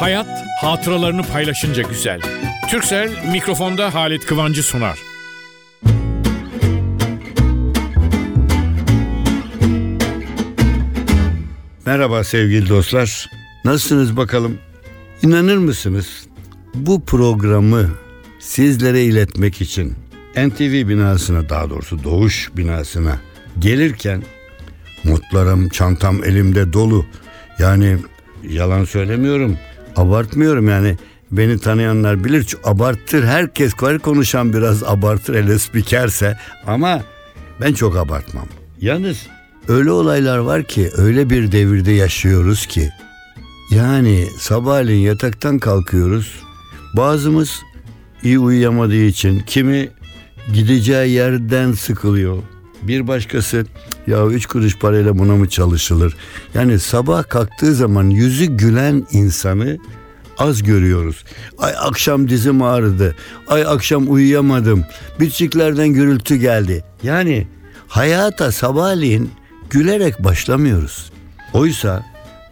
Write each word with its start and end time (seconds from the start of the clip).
Hayat 0.00 0.44
hatıralarını 0.60 1.22
paylaşınca 1.22 1.82
güzel. 1.82 2.20
Türksel 2.70 3.10
mikrofonda 3.32 3.94
Halit 3.94 4.26
Kıvancı 4.26 4.62
sunar. 4.62 4.98
Merhaba 11.86 12.24
sevgili 12.24 12.68
dostlar. 12.68 13.30
Nasılsınız 13.64 14.16
bakalım? 14.16 14.58
İnanır 15.22 15.56
mısınız? 15.56 16.26
Bu 16.74 17.04
programı 17.04 17.90
sizlere 18.38 19.02
iletmek 19.02 19.60
için 19.60 19.94
NTV 20.36 20.88
binasına 20.88 21.48
daha 21.48 21.70
doğrusu 21.70 22.04
Doğuş 22.04 22.50
binasına 22.56 23.18
gelirken 23.58 24.22
notlarım, 25.04 25.68
çantam 25.68 26.24
elimde 26.24 26.72
dolu. 26.72 27.06
Yani 27.58 27.96
yalan 28.48 28.84
söylemiyorum, 28.84 29.58
abartmıyorum 29.96 30.68
yani. 30.68 30.96
Beni 31.30 31.58
tanıyanlar 31.58 32.24
bilir 32.24 32.44
çünkü 32.44 32.68
abartır. 32.68 33.24
Herkes 33.24 33.82
var 33.82 33.98
konuşan 33.98 34.52
biraz 34.52 34.82
abartır 34.82 35.34
hele 35.34 35.58
spikerse 35.58 36.38
ama 36.66 37.02
ben 37.60 37.72
çok 37.74 37.96
abartmam. 37.96 38.46
Yalnız 38.80 39.26
öyle 39.68 39.90
olaylar 39.90 40.38
var 40.38 40.62
ki 40.64 40.90
öyle 40.96 41.30
bir 41.30 41.52
devirde 41.52 41.92
yaşıyoruz 41.92 42.66
ki 42.66 42.90
yani 43.70 44.26
sabahleyin 44.38 45.00
yataktan 45.00 45.58
kalkıyoruz. 45.58 46.42
Bazımız 46.96 47.62
iyi 48.22 48.38
uyuyamadığı 48.38 49.04
için 49.04 49.40
kimi 49.40 49.88
gideceği 50.54 51.10
yerden 51.12 51.72
sıkılıyor. 51.72 52.42
Bir 52.82 53.08
başkası 53.08 53.66
ya 54.06 54.26
üç 54.26 54.46
kuruş 54.46 54.78
parayla 54.78 55.18
buna 55.18 55.36
mı 55.36 55.48
çalışılır? 55.48 56.16
Yani 56.54 56.78
sabah 56.78 57.28
kalktığı 57.28 57.74
zaman 57.74 58.10
yüzü 58.10 58.44
gülen 58.44 59.06
insanı 59.12 59.78
az 60.38 60.62
görüyoruz. 60.62 61.24
Ay 61.58 61.72
akşam 61.80 62.28
dizim 62.28 62.62
ağrıdı. 62.62 63.16
Ay 63.48 63.62
akşam 63.62 64.12
uyuyamadım. 64.12 64.84
Bitçiklerden 65.20 65.88
gürültü 65.88 66.36
geldi. 66.36 66.84
Yani 67.02 67.46
hayata 67.88 68.52
sabahleyin 68.52 69.30
gülerek 69.70 70.24
başlamıyoruz. 70.24 71.12
Oysa 71.52 72.06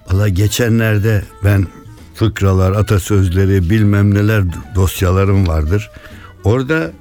Allah 0.09 0.29
geçenlerde 0.29 1.23
ben 1.45 1.67
fıkralar, 2.15 2.73
atasözleri 2.73 3.71
bilmem 3.71 4.15
neler 4.15 4.45
dosyalarım 4.75 5.49
vardır. 5.49 5.91
Orada 6.45 6.93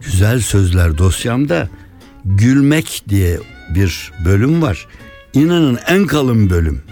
güzel 0.00 0.40
sözler 0.40 0.98
dosyamda 0.98 1.68
gülmek 2.24 3.04
diye 3.08 3.38
bir 3.74 4.12
bölüm 4.24 4.62
var. 4.62 4.86
İnanın 5.34 5.78
en 5.86 6.06
kalın 6.06 6.50
bölüm. 6.50 6.82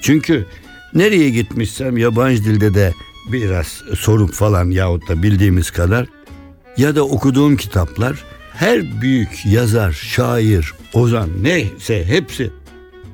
Çünkü 0.00 0.46
nereye 0.94 1.30
gitmişsem 1.30 1.96
yabancı 1.96 2.44
dilde 2.44 2.74
de 2.74 2.94
biraz 3.32 3.66
sorup 3.96 4.32
falan 4.32 4.70
yahut 4.70 5.08
da 5.08 5.22
bildiğimiz 5.22 5.70
kadar 5.70 6.06
ya 6.76 6.96
da 6.96 7.02
okuduğum 7.02 7.56
kitaplar 7.56 8.24
her 8.52 9.00
büyük 9.00 9.46
yazar, 9.46 9.92
şair, 9.92 10.72
ozan 10.92 11.30
neyse 11.42 12.04
hepsi 12.04 12.50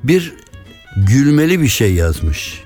bir 0.05 0.33
gülmeli 0.97 1.62
bir 1.62 1.69
şey 1.69 1.95
yazmış. 1.95 2.62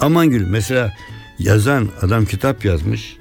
Aman 0.00 0.30
gül 0.30 0.46
mesela 0.46 0.92
yazan 1.38 1.88
adam 2.00 2.24
kitap 2.24 2.64
yazmış. 2.64 3.16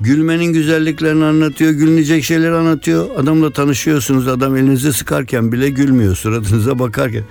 Gülmenin 0.00 0.52
güzelliklerini 0.52 1.24
anlatıyor, 1.24 1.70
gülünecek 1.70 2.24
şeyler 2.24 2.52
anlatıyor. 2.52 3.06
Adamla 3.16 3.50
tanışıyorsunuz, 3.50 4.28
adam 4.28 4.56
elinizi 4.56 4.92
sıkarken 4.92 5.52
bile 5.52 5.70
gülmüyor, 5.70 6.16
suratınıza 6.16 6.78
bakarken. 6.78 7.22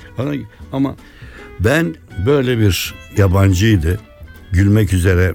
Ama 0.72 0.96
ben 1.60 1.96
böyle 2.26 2.60
bir 2.60 2.94
yabancıydı. 3.18 4.00
Gülmek 4.52 4.94
üzere 4.94 5.34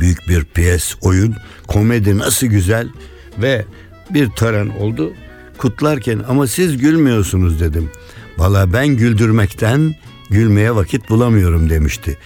büyük 0.00 0.28
bir 0.28 0.44
piyes, 0.44 0.94
oyun, 1.00 1.34
komedi 1.66 2.18
nasıl 2.18 2.46
güzel 2.46 2.88
ve 3.38 3.64
bir 4.10 4.28
tören 4.28 4.68
oldu. 4.68 5.12
Kutlarken 5.58 6.20
ama 6.28 6.46
siz 6.46 6.76
gülmüyorsunuz 6.78 7.60
dedim. 7.60 7.90
Valla 8.38 8.72
ben 8.72 8.88
güldürmekten 8.88 9.94
gülmeye 10.30 10.74
vakit 10.74 11.10
bulamıyorum 11.10 11.70
demişti. 11.70 12.18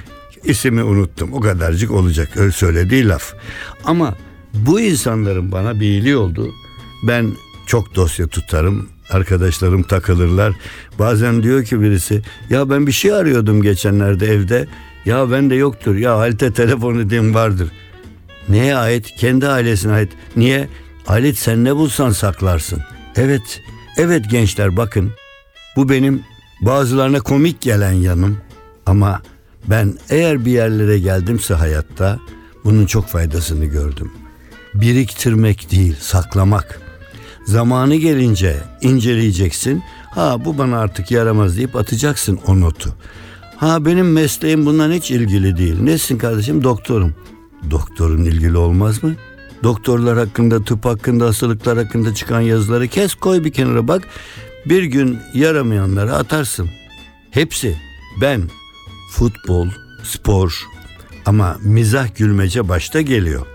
İsmi 0.44 0.82
unuttum 0.82 1.32
o 1.32 1.40
kadarcık 1.40 1.90
olacak 1.90 2.36
öyle 2.36 2.52
söylediği 2.52 3.08
laf. 3.08 3.34
Ama 3.84 4.14
bu 4.56 4.80
insanların 4.80 5.52
bana 5.52 5.74
bir 5.74 5.86
iyiliği 5.86 6.16
oldu. 6.16 6.54
Ben 7.02 7.32
çok 7.66 7.94
dosya 7.94 8.26
tutarım. 8.26 8.88
Arkadaşlarım 9.10 9.82
takılırlar. 9.82 10.54
Bazen 10.98 11.42
diyor 11.42 11.64
ki 11.64 11.80
birisi 11.80 12.22
ya 12.50 12.70
ben 12.70 12.86
bir 12.86 12.92
şey 12.92 13.12
arıyordum 13.12 13.62
geçenlerde 13.62 14.26
evde. 14.26 14.68
Ya 15.04 15.30
bende 15.30 15.54
yoktur. 15.54 15.94
Ya 15.94 16.18
Halit'e 16.18 16.52
telefon 16.52 16.98
edeyim 16.98 17.34
vardır. 17.34 17.68
Neye 18.48 18.76
ait? 18.76 19.06
Kendi 19.18 19.48
ailesine 19.48 19.92
ait. 19.92 20.12
Niye? 20.36 20.68
Halit 21.04 21.38
sen 21.38 21.64
ne 21.64 21.76
bulsan 21.76 22.10
saklarsın. 22.10 22.82
Evet, 23.16 23.62
evet 23.98 24.30
gençler 24.30 24.76
bakın. 24.76 25.12
Bu 25.76 25.88
benim 25.88 26.22
bazılarına 26.60 27.20
komik 27.20 27.60
gelen 27.60 27.92
yanım. 27.92 28.38
Ama 28.86 29.22
ben 29.66 29.94
eğer 30.10 30.44
bir 30.44 30.50
yerlere 30.50 30.98
geldimse 30.98 31.54
hayatta 31.54 32.18
bunun 32.64 32.86
çok 32.86 33.08
faydasını 33.08 33.64
gördüm. 33.64 34.12
Biriktirmek 34.80 35.70
değil, 35.70 35.96
saklamak. 36.00 36.80
Zamanı 37.44 37.94
gelince 37.94 38.56
inceleyeceksin. 38.80 39.82
Ha 40.10 40.44
bu 40.44 40.58
bana 40.58 40.78
artık 40.78 41.10
yaramaz 41.10 41.56
deyip 41.56 41.76
atacaksın 41.76 42.38
o 42.46 42.60
notu. 42.60 42.94
Ha 43.56 43.84
benim 43.84 44.12
mesleğim 44.12 44.66
bundan 44.66 44.92
hiç 44.92 45.10
ilgili 45.10 45.56
değil. 45.56 45.80
Nesin 45.80 46.18
kardeşim? 46.18 46.64
Doktorum. 46.64 47.14
Doktorun 47.70 48.24
ilgili 48.24 48.56
olmaz 48.56 49.02
mı? 49.04 49.14
Doktorlar 49.62 50.18
hakkında, 50.18 50.64
tıp 50.64 50.84
hakkında, 50.84 51.26
hastalıklar 51.26 51.78
hakkında 51.78 52.14
çıkan 52.14 52.40
yazıları 52.40 52.88
kes 52.88 53.14
koy 53.14 53.44
bir 53.44 53.52
kenara 53.52 53.88
bak. 53.88 54.02
Bir 54.66 54.84
gün 54.84 55.18
yaramayanları 55.34 56.14
atarsın. 56.14 56.70
Hepsi. 57.30 57.76
Ben 58.20 58.42
futbol, 59.10 59.68
spor 60.02 60.66
ama 61.26 61.56
mizah 61.62 62.16
gülmece 62.16 62.68
başta 62.68 63.00
geliyor. 63.00 63.46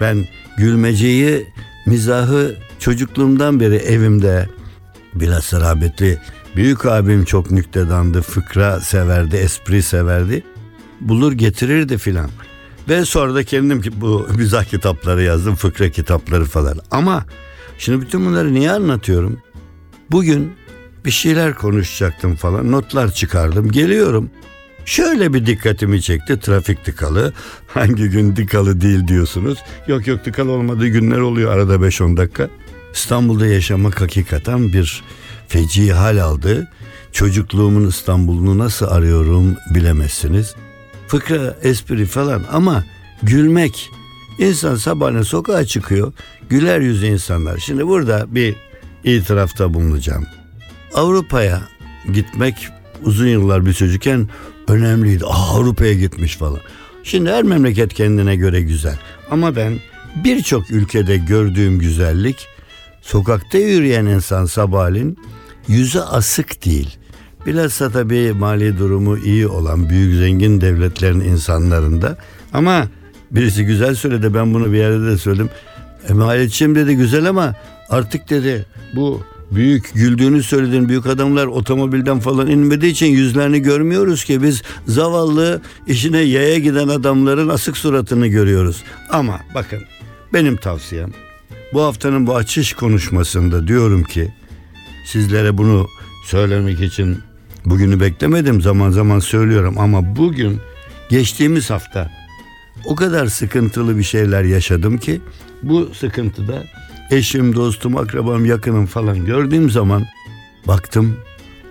Ben 0.00 0.26
gülmeceyi, 0.60 1.46
mizahı 1.86 2.56
çocukluğumdan 2.78 3.60
beri 3.60 3.76
evimde 3.76 4.48
bilhassa 5.14 5.60
rahmetli 5.60 6.18
büyük 6.56 6.86
abim 6.86 7.24
çok 7.24 7.50
nüktedandı, 7.50 8.22
fıkra 8.22 8.80
severdi, 8.80 9.36
espri 9.36 9.82
severdi. 9.82 10.42
Bulur 11.00 11.32
getirirdi 11.32 11.98
filan. 11.98 12.30
Ve 12.88 13.04
sonra 13.04 13.34
da 13.34 13.44
kendim 13.44 13.82
bu 13.96 14.28
mizah 14.36 14.64
kitapları 14.64 15.22
yazdım, 15.22 15.54
fıkra 15.54 15.90
kitapları 15.90 16.44
falan. 16.44 16.78
Ama 16.90 17.24
şimdi 17.78 18.00
bütün 18.00 18.26
bunları 18.26 18.54
niye 18.54 18.70
anlatıyorum? 18.70 19.40
Bugün 20.10 20.52
bir 21.04 21.10
şeyler 21.10 21.54
konuşacaktım 21.54 22.36
falan, 22.36 22.72
notlar 22.72 23.12
çıkardım, 23.12 23.70
geliyorum. 23.70 24.30
Şöyle 24.84 25.34
bir 25.34 25.46
dikkatimi 25.46 26.02
çekti 26.02 26.40
trafik 26.40 26.84
tıkalı. 26.84 27.32
Hangi 27.66 28.08
gün 28.08 28.34
tıkalı 28.34 28.80
değil 28.80 29.08
diyorsunuz. 29.08 29.58
Yok 29.86 30.06
yok 30.06 30.24
tıkalı 30.24 30.50
olmadığı 30.50 30.88
günler 30.88 31.18
oluyor 31.18 31.52
arada 31.52 31.74
5-10 31.74 32.16
dakika. 32.16 32.48
İstanbul'da 32.94 33.46
yaşamak 33.46 34.00
hakikaten 34.00 34.72
bir 34.72 35.02
feci 35.48 35.92
hal 35.92 36.18
aldı. 36.18 36.68
Çocukluğumun 37.12 37.88
İstanbul'unu 37.88 38.58
nasıl 38.58 38.86
arıyorum 38.86 39.56
bilemezsiniz. 39.74 40.54
Fıkra, 41.08 41.56
espri 41.62 42.06
falan 42.06 42.44
ama 42.52 42.84
gülmek. 43.22 43.90
İnsan 44.38 44.76
sabahına 44.76 45.24
sokağa 45.24 45.64
çıkıyor. 45.64 46.12
Güler 46.48 46.80
yüzlü 46.80 47.06
insanlar. 47.06 47.58
Şimdi 47.58 47.86
burada 47.86 48.26
bir 48.28 48.56
itirafta 49.04 49.74
bulunacağım. 49.74 50.26
Avrupa'ya 50.94 51.62
gitmek 52.12 52.68
uzun 53.02 53.26
yıllar 53.26 53.66
bir 53.66 53.72
çocukken 53.72 54.28
önemliydi. 54.70 55.24
Aa, 55.24 55.56
Avrupa'ya 55.56 55.94
gitmiş 55.94 56.36
falan. 56.36 56.60
Şimdi 57.02 57.30
her 57.30 57.42
memleket 57.42 57.94
kendine 57.94 58.36
göre 58.36 58.60
güzel. 58.60 58.98
Ama 59.30 59.56
ben 59.56 59.78
birçok 60.24 60.70
ülkede 60.70 61.16
gördüğüm 61.16 61.78
güzellik 61.78 62.46
sokakta 63.02 63.58
yürüyen 63.58 64.06
insan 64.06 64.44
sabahleyin 64.44 65.18
yüzü 65.68 65.98
asık 65.98 66.64
değil. 66.64 66.96
Bilhassa 67.46 67.90
tabii 67.90 68.32
mali 68.32 68.78
durumu 68.78 69.18
iyi 69.18 69.46
olan 69.46 69.88
büyük 69.88 70.14
zengin 70.14 70.60
devletlerin 70.60 71.20
insanlarında 71.20 72.16
ama 72.52 72.88
birisi 73.30 73.64
güzel 73.64 73.94
söyledi 73.94 74.34
ben 74.34 74.54
bunu 74.54 74.72
bir 74.72 74.78
yerde 74.78 75.06
de 75.06 75.18
söyledim. 75.18 75.50
E, 76.08 76.14
dedi 76.74 76.96
güzel 76.96 77.28
ama 77.28 77.54
artık 77.88 78.30
dedi 78.30 78.66
bu 78.96 79.22
büyük 79.50 79.94
güldüğünü 79.94 80.42
söylediğin 80.42 80.88
büyük 80.88 81.06
adamlar 81.06 81.46
otomobilden 81.46 82.20
falan 82.20 82.46
inmediği 82.46 82.92
için 82.92 83.06
yüzlerini 83.06 83.62
görmüyoruz 83.62 84.24
ki 84.24 84.42
biz 84.42 84.62
zavallı 84.86 85.62
işine 85.86 86.20
yaya 86.20 86.58
giden 86.58 86.88
adamların 86.88 87.48
asık 87.48 87.76
suratını 87.76 88.26
görüyoruz. 88.26 88.82
Ama 89.10 89.40
bakın 89.54 89.80
benim 90.32 90.56
tavsiyem 90.56 91.12
bu 91.72 91.82
haftanın 91.82 92.26
bu 92.26 92.36
açış 92.36 92.72
konuşmasında 92.72 93.68
diyorum 93.68 94.04
ki 94.04 94.28
sizlere 95.06 95.58
bunu 95.58 95.86
söylemek 96.26 96.80
için 96.80 97.18
bugünü 97.64 98.00
beklemedim 98.00 98.60
zaman 98.60 98.90
zaman 98.90 99.18
söylüyorum 99.18 99.78
ama 99.78 100.16
bugün 100.16 100.60
geçtiğimiz 101.10 101.70
hafta 101.70 102.10
o 102.84 102.94
kadar 102.94 103.26
sıkıntılı 103.26 103.98
bir 103.98 104.02
şeyler 104.02 104.44
yaşadım 104.44 104.98
ki 104.98 105.20
bu 105.62 105.90
sıkıntıda 105.94 106.64
eşim, 107.10 107.54
dostum, 107.54 107.96
akrabam, 107.96 108.44
yakınım 108.44 108.86
falan 108.86 109.24
gördüğüm 109.24 109.70
zaman 109.70 110.06
baktım 110.66 111.16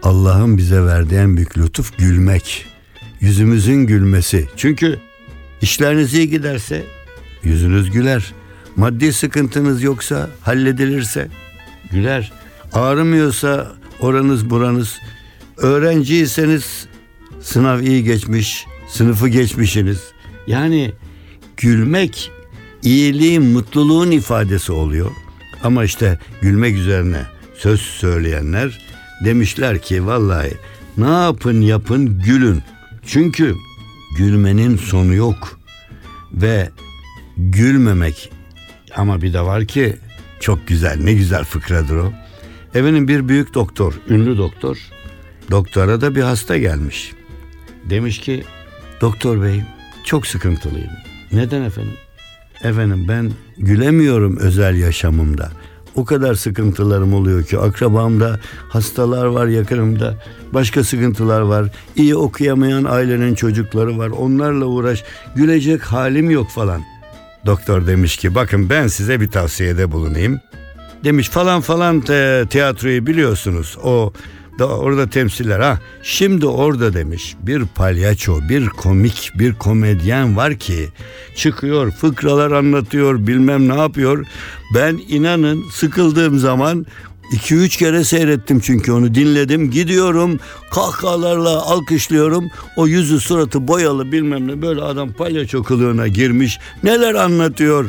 Allah'ın 0.03 0.57
bize 0.57 0.86
verdiği 0.86 1.15
en 1.15 1.38
büyük 1.38 1.57
lütuf 1.57 1.97
gülmek. 1.97 2.65
Yüzümüzün 3.19 3.88
gülmesi. 3.88 4.47
Çünkü 4.57 5.00
işleriniz 5.62 6.13
iyi 6.13 6.30
giderse 6.30 6.83
yüzünüz 7.44 7.91
güler. 7.91 8.33
Maddi 8.75 9.13
sıkıntınız 9.13 9.83
yoksa 9.83 10.30
halledilirse 10.41 11.27
güler. 11.91 12.31
Ağrımıyorsa 12.74 13.71
oranız 14.00 14.50
buranız. 14.50 15.00
Öğrenciyseniz 15.57 16.88
sınav 17.41 17.80
iyi 17.80 18.03
geçmiş, 18.03 18.65
sınıfı 18.88 19.27
geçmişsiniz. 19.27 20.00
Yani 20.47 20.91
gülmek 21.57 22.31
iyiliğin, 22.83 23.44
mutluluğun 23.44 24.12
ifadesi 24.12 24.71
oluyor. 24.71 25.12
Ama 25.64 25.84
işte 25.84 26.20
gülmek 26.42 26.76
üzerine 26.76 27.22
söz 27.56 27.82
söyleyenler 27.82 28.80
demişler 29.26 29.82
ki 29.82 30.06
vallahi 30.06 30.54
ne 30.98 31.10
yapın 31.10 31.62
yapın 31.62 32.22
gülün. 32.26 32.64
Çünkü 33.06 33.56
gülmenin 34.18 34.78
sonu 34.78 35.14
yok. 35.14 35.60
Ve 36.34 36.70
gülmemek 37.38 38.32
ama 38.96 39.22
bir 39.22 39.34
de 39.34 39.42
var 39.42 39.66
ki 39.66 39.98
çok 40.40 40.68
güzel 40.68 41.00
ne 41.04 41.14
güzel 41.14 41.44
fıkradır 41.44 41.98
o. 41.98 42.14
Efendim 42.74 43.08
bir 43.08 43.28
büyük 43.28 43.54
doktor, 43.54 43.94
ünlü 44.10 44.38
doktor. 44.38 44.78
Doktora 45.52 46.02
da 46.02 46.16
bir 46.16 46.22
hasta 46.22 46.58
gelmiş. 46.58 47.12
Demiş 47.90 48.20
ki 48.20 48.44
doktor 49.02 49.42
bey 49.44 49.62
çok 50.04 50.28
sıkıntılıyım. 50.28 50.92
Neden 51.32 51.62
efendim? 51.62 51.94
Efendim 52.64 53.06
ben 53.08 53.32
gülemiyorum 53.58 54.38
özel 54.38 54.76
yaşamımda. 54.76 55.52
O 55.96 56.06
kadar 56.06 56.36
sıkıntılarım 56.36 57.14
oluyor 57.14 57.44
ki 57.44 57.58
akrabamda 57.60 58.40
hastalar 58.70 59.26
var 59.26 59.48
yakınımda. 59.48 60.16
Başka 60.54 60.84
sıkıntılar 60.84 61.42
var. 61.42 61.66
İyi 61.96 62.16
okuyamayan 62.16 62.84
ailenin 62.84 63.36
çocukları 63.36 63.98
var. 63.98 64.10
Onlarla 64.10 64.66
uğraş. 64.66 65.04
Gülecek 65.36 65.82
halim 65.82 66.30
yok 66.30 66.50
falan. 66.50 66.82
Doktor 67.46 67.88
demiş 67.88 68.18
ki 68.18 68.36
bakın 68.36 68.70
ben 68.70 68.88
size 68.88 69.22
bir 69.22 69.32
tavsiyede 69.32 69.92
bulunayım. 69.92 70.40
Demiş 71.04 71.30
falan 71.30 71.62
falan 71.62 72.02
te- 72.02 72.46
tiyatroyu 72.50 73.08
biliyorsunuz. 73.08 73.78
O 73.84 74.14
da 74.60 74.68
orada 74.68 75.10
temsiller 75.10 75.60
ha. 75.60 75.80
Şimdi 76.04 76.46
orada 76.46 76.94
demiş 76.94 77.36
bir 77.42 77.66
palyaço, 77.66 78.40
bir 78.50 78.68
komik, 78.68 79.32
bir 79.36 79.54
komedyen 79.54 80.38
var 80.38 80.56
ki 80.56 80.90
çıkıyor, 81.36 81.92
fıkralar 81.92 82.52
anlatıyor, 82.52 83.28
bilmem 83.28 83.70
ne 83.70 83.76
yapıyor. 83.76 84.26
Ben 84.76 85.00
inanın 85.08 85.64
sıkıldığım 85.72 86.40
zaman 86.40 86.86
2-3 87.32 87.78
kere 87.78 88.04
seyrettim 88.04 88.60
çünkü 88.60 88.92
onu 88.92 89.16
dinledim. 89.16 89.72
Gidiyorum 89.72 90.40
kahkahalarla 90.72 91.50
alkışlıyorum. 91.50 92.50
O 92.76 92.88
yüzü 92.88 93.20
suratı 93.20 93.68
boyalı 93.68 94.12
bilmem 94.12 94.48
ne 94.48 94.62
böyle 94.62 94.82
adam 94.82 95.14
palyaço 95.14 95.64
kılığına 95.64 96.08
girmiş. 96.08 96.60
Neler 96.84 97.16
anlatıyor. 97.16 97.86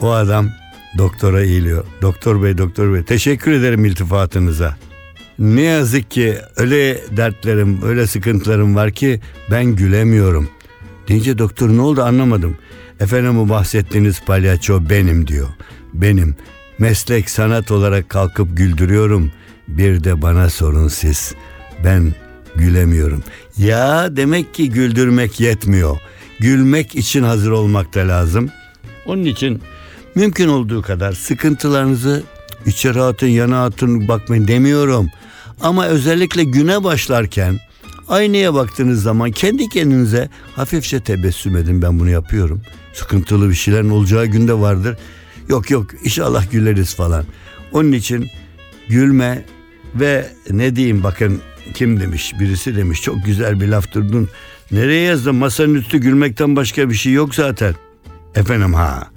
O 0.00 0.10
adam 0.10 0.50
doktora 0.98 1.42
eğiliyor. 1.42 1.84
Doktor 2.02 2.42
bey 2.42 2.58
doktor 2.58 2.94
bey 2.94 3.02
teşekkür 3.02 3.52
ederim 3.52 3.84
iltifatınıza. 3.84 4.76
Ne 5.38 5.62
yazık 5.62 6.10
ki 6.10 6.38
öyle 6.56 7.00
dertlerim, 7.16 7.80
öyle 7.82 8.06
sıkıntılarım 8.06 8.76
var 8.76 8.90
ki 8.90 9.20
ben 9.50 9.64
gülemiyorum. 9.64 10.48
Deyince 11.08 11.38
doktor 11.38 11.68
ne 11.68 11.80
oldu 11.80 12.02
anlamadım. 12.02 12.56
Efendim 13.00 13.38
bu 13.38 13.48
bahsettiğiniz 13.48 14.20
palyaço 14.20 14.90
benim 14.90 15.26
diyor. 15.26 15.48
Benim. 15.94 16.36
Meslek 16.78 17.30
sanat 17.30 17.70
olarak 17.70 18.08
kalkıp 18.08 18.56
güldürüyorum. 18.56 19.32
Bir 19.68 20.04
de 20.04 20.22
bana 20.22 20.50
sorun 20.50 20.88
siz. 20.88 21.34
Ben 21.84 22.14
gülemiyorum. 22.56 23.22
Ya 23.58 24.16
demek 24.16 24.54
ki 24.54 24.70
güldürmek 24.70 25.40
yetmiyor. 25.40 25.96
Gülmek 26.40 26.94
için 26.94 27.22
hazır 27.22 27.50
olmak 27.50 27.94
da 27.94 28.08
lazım. 28.08 28.50
Onun 29.06 29.24
için 29.24 29.62
mümkün 30.14 30.48
olduğu 30.48 30.82
kadar 30.82 31.12
sıkıntılarınızı 31.12 32.22
içeri 32.66 33.00
atın, 33.00 33.26
yana 33.26 33.64
atın 33.64 34.08
bakmayın 34.08 34.48
demiyorum. 34.48 35.10
Ama 35.60 35.86
özellikle 35.86 36.44
güne 36.44 36.84
başlarken 36.84 37.60
aynaya 38.08 38.54
baktığınız 38.54 39.02
zaman 39.02 39.30
kendi 39.30 39.68
kendinize 39.68 40.28
hafifçe 40.56 41.00
tebessüm 41.00 41.56
edin 41.56 41.82
ben 41.82 42.00
bunu 42.00 42.10
yapıyorum. 42.10 42.62
Sıkıntılı 42.92 43.50
bir 43.50 43.54
şeylerin 43.54 43.90
olacağı 43.90 44.26
günde 44.26 44.54
vardır. 44.54 44.96
Yok 45.48 45.70
yok 45.70 45.86
inşallah 46.04 46.50
güleriz 46.50 46.94
falan. 46.94 47.24
Onun 47.72 47.92
için 47.92 48.26
gülme 48.88 49.44
ve 49.94 50.28
ne 50.50 50.76
diyeyim 50.76 51.02
bakın 51.02 51.40
kim 51.74 52.00
demiş 52.00 52.32
birisi 52.40 52.76
demiş 52.76 53.02
çok 53.02 53.24
güzel 53.24 53.60
bir 53.60 53.68
laf 53.68 53.92
durdun. 53.92 54.28
Nereye 54.70 55.02
yazdın 55.02 55.34
masanın 55.34 55.74
üstü 55.74 55.98
gülmekten 55.98 56.56
başka 56.56 56.90
bir 56.90 56.94
şey 56.94 57.12
yok 57.12 57.34
zaten. 57.34 57.74
Efendim 58.34 58.74
ha 58.74 59.08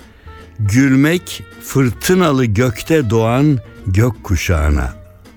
gülmek 0.60 1.44
fırtınalı 1.62 2.45
gökte 2.45 3.10
doğan 3.10 3.60
gök 3.88 4.24
kuşağına 4.24 4.94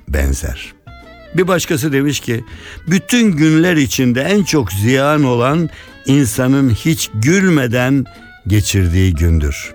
benzer. 0.08 0.73
Bir 1.35 1.49
başkası 1.49 1.93
demiş 1.93 2.21
ki 2.21 2.44
bütün 2.87 3.32
günler 3.32 3.77
içinde 3.77 4.21
en 4.23 4.44
çok 4.44 4.73
ziyan 4.73 5.25
olan 5.25 5.71
insanın 6.06 6.71
hiç 6.71 7.11
gülmeden 7.15 8.05
geçirdiği 8.47 9.15
gündür. 9.15 9.73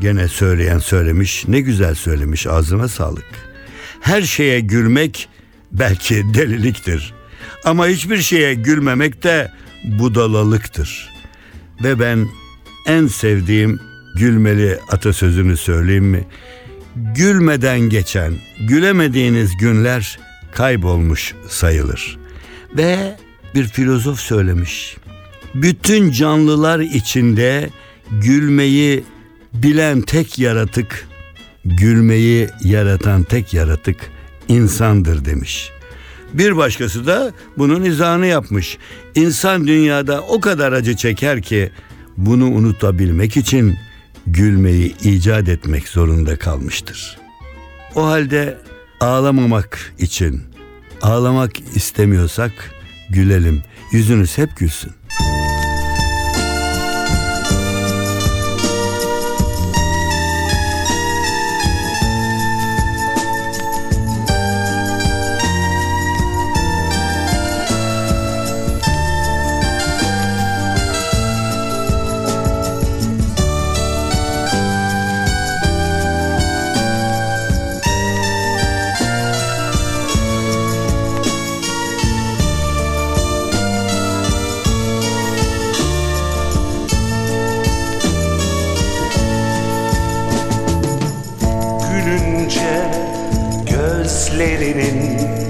Gene 0.00 0.28
söyleyen 0.28 0.78
söylemiş 0.78 1.48
ne 1.48 1.60
güzel 1.60 1.94
söylemiş 1.94 2.46
ağzına 2.46 2.88
sağlık. 2.88 3.24
Her 4.00 4.22
şeye 4.22 4.60
gülmek 4.60 5.28
belki 5.72 6.14
deliliktir. 6.34 7.14
Ama 7.64 7.86
hiçbir 7.86 8.18
şeye 8.18 8.54
gülmemek 8.54 9.22
de 9.22 9.52
budalalıktır. 9.84 11.14
Ve 11.84 12.00
ben 12.00 12.28
en 12.86 13.06
sevdiğim 13.06 13.80
gülmeli 14.14 14.78
atasözünü 14.90 15.56
söyleyeyim 15.56 16.04
mi? 16.04 16.24
Gülmeden 16.96 17.80
geçen, 17.80 18.32
gülemediğiniz 18.68 19.56
günler 19.56 20.18
kaybolmuş 20.54 21.34
sayılır. 21.48 22.18
Ve 22.76 23.16
bir 23.54 23.64
filozof 23.64 24.20
söylemiş. 24.20 24.96
Bütün 25.54 26.10
canlılar 26.10 26.80
içinde 26.80 27.70
gülmeyi 28.10 29.04
bilen 29.54 30.00
tek 30.00 30.38
yaratık, 30.38 31.08
gülmeyi 31.64 32.48
yaratan 32.64 33.22
tek 33.22 33.54
yaratık 33.54 33.96
insandır 34.48 35.24
demiş. 35.24 35.70
Bir 36.32 36.56
başkası 36.56 37.06
da 37.06 37.32
bunun 37.58 37.84
izahını 37.84 38.26
yapmış. 38.26 38.78
İnsan 39.14 39.66
dünyada 39.66 40.20
o 40.20 40.40
kadar 40.40 40.72
acı 40.72 40.96
çeker 40.96 41.42
ki 41.42 41.70
bunu 42.16 42.44
unutabilmek 42.46 43.36
için 43.36 43.76
gülmeyi 44.26 44.96
icat 45.02 45.48
etmek 45.48 45.88
zorunda 45.88 46.36
kalmıştır. 46.36 47.18
O 47.94 48.06
halde 48.06 48.58
ağlamamak 49.00 49.94
için 49.98 50.42
ağlamak 51.02 51.60
istemiyorsak 51.76 52.52
gülelim. 53.10 53.62
Yüzünüz 53.92 54.38
hep 54.38 54.56
gülsün. 54.56 54.92
lerereni 94.38 95.43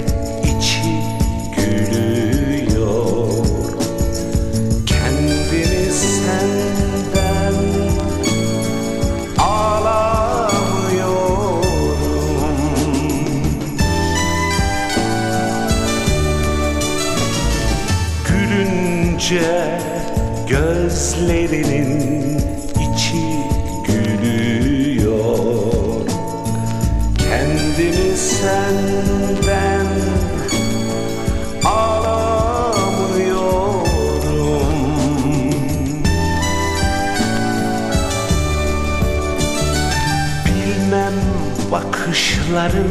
bakışların 41.75 42.87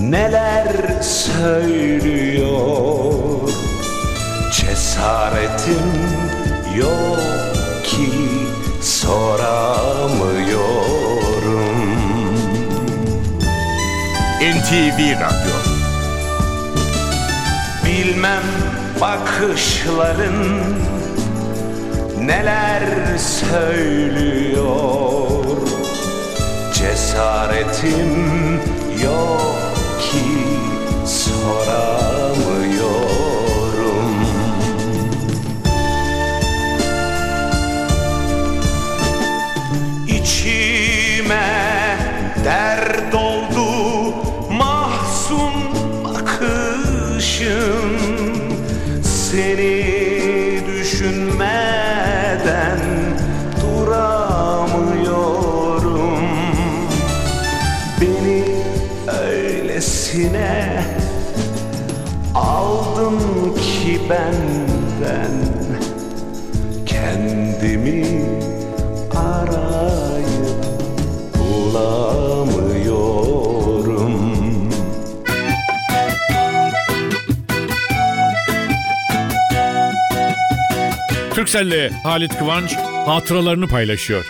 neler 0.00 1.02
söylüyor? 1.02 2.58
Cesaretim 4.52 5.92
yok 6.76 7.18
ki 7.84 8.10
soramıyorum. 8.82 9.38
NTV 14.40 14.98
Radyo. 15.20 15.58
Bilmem 17.84 18.42
bakışların 19.00 20.38
neler 22.20 22.82
söylüyor 23.18 24.98
Cesaretim 26.78 28.60
yok 29.02 29.67
Türkcell'le 81.48 81.90
Halit 82.04 82.38
Kıvanç 82.38 82.76
hatıralarını 83.06 83.66
paylaşıyor. 83.66 84.24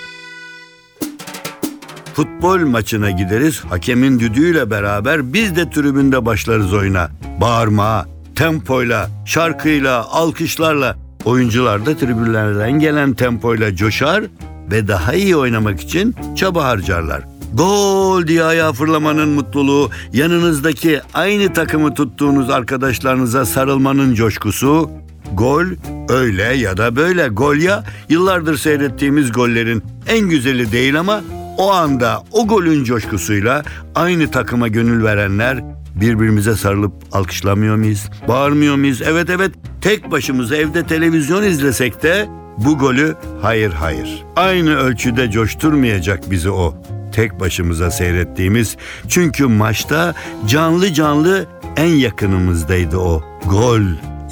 Futbol 2.14 2.58
maçına 2.58 3.10
gideriz. 3.10 3.64
Hakemin 3.64 4.20
düdüğüyle 4.20 4.70
beraber 4.70 5.32
biz 5.32 5.56
de 5.56 5.70
tribünde 5.70 6.26
başlarız 6.26 6.72
oyuna. 6.72 7.10
Bağırma, 7.40 8.06
tempoyla, 8.36 9.10
şarkıyla, 9.26 10.04
alkışlarla. 10.04 10.96
Oyuncular 11.24 11.86
da 11.86 11.96
tribünlerden 11.96 12.72
gelen 12.72 13.14
tempoyla 13.14 13.76
coşar 13.76 14.24
ve 14.70 14.88
daha 14.88 15.14
iyi 15.14 15.36
oynamak 15.36 15.80
için 15.80 16.16
çaba 16.36 16.64
harcarlar. 16.64 17.22
Gol 17.54 18.26
diye 18.26 18.44
ayağa 18.44 18.72
fırlamanın 18.72 19.28
mutluluğu, 19.28 19.90
yanınızdaki 20.12 21.00
aynı 21.14 21.52
takımı 21.52 21.94
tuttuğunuz 21.94 22.50
arkadaşlarınıza 22.50 23.46
sarılmanın 23.46 24.14
coşkusu, 24.14 24.90
Gol 25.34 25.64
öyle 26.08 26.42
ya 26.42 26.76
da 26.76 26.96
böyle 26.96 27.28
gol 27.28 27.56
ya 27.56 27.84
yıllardır 28.08 28.56
seyrettiğimiz 28.56 29.32
gollerin 29.32 29.82
en 30.08 30.28
güzeli 30.28 30.72
değil 30.72 31.00
ama 31.00 31.20
o 31.58 31.72
anda 31.72 32.22
o 32.32 32.46
golün 32.46 32.84
coşkusuyla 32.84 33.62
aynı 33.94 34.30
takıma 34.30 34.68
gönül 34.68 35.04
verenler 35.04 35.64
birbirimize 35.94 36.56
sarılıp 36.56 36.92
alkışlamıyor 37.12 37.76
muyuz? 37.76 38.10
Bağırmıyor 38.28 38.76
muyuz? 38.76 39.02
Evet 39.02 39.30
evet 39.30 39.50
tek 39.80 40.10
başımıza 40.10 40.56
evde 40.56 40.86
televizyon 40.86 41.42
izlesek 41.42 42.02
de 42.02 42.28
bu 42.58 42.78
golü 42.78 43.14
hayır 43.42 43.72
hayır. 43.72 44.24
Aynı 44.36 44.76
ölçüde 44.76 45.30
coşturmayacak 45.30 46.30
bizi 46.30 46.50
o 46.50 46.74
tek 47.12 47.40
başımıza 47.40 47.90
seyrettiğimiz 47.90 48.76
çünkü 49.08 49.46
maçta 49.46 50.14
canlı 50.46 50.92
canlı 50.92 51.46
en 51.76 51.86
yakınımızdaydı 51.94 52.96
o 52.98 53.22
gol 53.46 53.80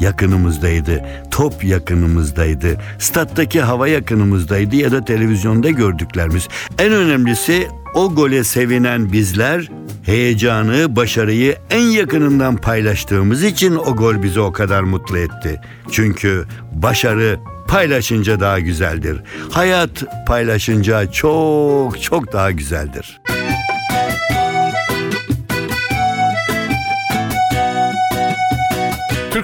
yakınımızdaydı. 0.00 1.04
Top 1.30 1.64
yakınımızdaydı. 1.64 2.80
Stat'taki 2.98 3.60
hava 3.60 3.88
yakınımızdaydı 3.88 4.76
ya 4.76 4.92
da 4.92 5.04
televizyonda 5.04 5.70
gördüklerimiz. 5.70 6.48
En 6.78 6.92
önemlisi 6.92 7.68
o 7.94 8.14
gole 8.14 8.44
sevinen 8.44 9.12
bizler 9.12 9.70
heyecanı, 10.02 10.96
başarıyı 10.96 11.56
en 11.70 11.82
yakınından 11.82 12.56
paylaştığımız 12.56 13.44
için 13.44 13.76
o 13.76 13.96
gol 13.96 14.22
bizi 14.22 14.40
o 14.40 14.52
kadar 14.52 14.82
mutlu 14.82 15.18
etti. 15.18 15.60
Çünkü 15.90 16.44
başarı 16.72 17.38
paylaşınca 17.68 18.40
daha 18.40 18.60
güzeldir. 18.60 19.22
Hayat 19.50 20.26
paylaşınca 20.26 21.10
çok 21.12 22.02
çok 22.02 22.32
daha 22.32 22.50
güzeldir. 22.50 23.20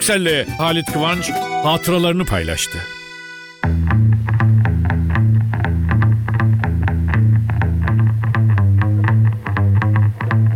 Türkcell'le 0.03 0.45
Halit 0.57 0.91
Kıvanç 0.93 1.31
hatıralarını 1.63 2.25
paylaştı. 2.25 2.77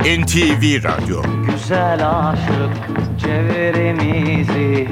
NTV 0.02 0.84
Radyo 0.84 1.22
Güzel 1.52 2.10
aşık 2.10 3.20
çevremizi 3.20 4.88